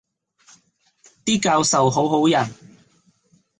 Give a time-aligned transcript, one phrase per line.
[1.23, 2.51] 啲教授好好人